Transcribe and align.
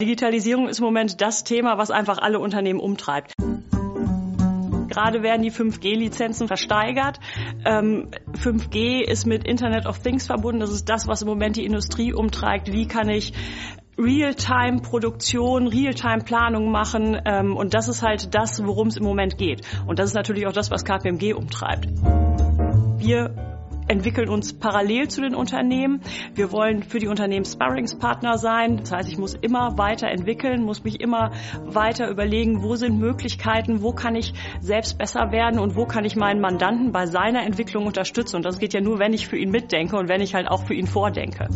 Digitalisierung 0.00 0.68
ist 0.68 0.78
im 0.78 0.84
Moment 0.84 1.20
das 1.20 1.42
Thema, 1.42 1.76
was 1.76 1.90
einfach 1.90 2.18
alle 2.18 2.38
Unternehmen 2.38 2.78
umtreibt. 2.78 3.32
Gerade 4.88 5.24
werden 5.24 5.42
die 5.42 5.50
5G-Lizenzen 5.50 6.46
versteigert. 6.46 7.18
Ähm, 7.64 8.08
5G 8.40 9.02
ist 9.02 9.26
mit 9.26 9.42
Internet 9.44 9.86
of 9.86 9.98
Things 9.98 10.28
verbunden. 10.28 10.60
Das 10.60 10.70
ist 10.70 10.88
das, 10.88 11.08
was 11.08 11.22
im 11.22 11.28
Moment 11.28 11.56
die 11.56 11.64
Industrie 11.64 12.12
umtreibt. 12.12 12.70
Wie 12.72 12.86
kann 12.86 13.08
ich 13.08 13.32
Realtime-Produktion, 13.98 15.66
Realtime-Planung 15.66 16.70
machen. 16.70 17.20
Ähm, 17.24 17.56
und 17.56 17.74
das 17.74 17.88
ist 17.88 18.00
halt 18.00 18.36
das, 18.36 18.64
worum 18.64 18.86
es 18.86 18.96
im 18.98 19.02
Moment 19.02 19.36
geht. 19.36 19.62
Und 19.88 19.98
das 19.98 20.10
ist 20.10 20.14
natürlich 20.14 20.46
auch 20.46 20.52
das, 20.52 20.70
was 20.70 20.84
KPMG 20.84 21.34
umtreibt. 21.34 21.88
Wir 22.98 23.47
entwickeln 23.88 24.28
uns 24.28 24.52
parallel 24.52 25.08
zu 25.08 25.22
den 25.22 25.34
Unternehmen. 25.34 26.00
Wir 26.34 26.52
wollen 26.52 26.82
für 26.82 26.98
die 26.98 27.08
Unternehmen 27.08 27.44
Sparringspartner 27.44 28.38
sein. 28.38 28.76
Das 28.78 28.92
heißt, 28.92 29.08
ich 29.08 29.18
muss 29.18 29.34
immer 29.34 29.76
weiter 29.78 30.08
entwickeln, 30.08 30.62
muss 30.62 30.84
mich 30.84 31.00
immer 31.00 31.32
weiter 31.64 32.08
überlegen, 32.08 32.62
wo 32.62 32.76
sind 32.76 32.98
Möglichkeiten, 32.98 33.82
wo 33.82 33.92
kann 33.92 34.14
ich 34.14 34.34
selbst 34.60 34.98
besser 34.98 35.32
werden 35.32 35.58
und 35.58 35.76
wo 35.76 35.86
kann 35.86 36.04
ich 36.04 36.16
meinen 36.16 36.40
Mandanten 36.40 36.92
bei 36.92 37.06
seiner 37.06 37.44
Entwicklung 37.44 37.86
unterstützen. 37.86 38.36
Und 38.36 38.44
das 38.44 38.58
geht 38.58 38.74
ja 38.74 38.80
nur, 38.80 38.98
wenn 38.98 39.12
ich 39.12 39.28
für 39.28 39.36
ihn 39.36 39.50
mitdenke 39.50 39.96
und 39.96 40.08
wenn 40.08 40.20
ich 40.20 40.34
halt 40.34 40.48
auch 40.48 40.64
für 40.64 40.74
ihn 40.74 40.86
vordenke. 40.86 41.48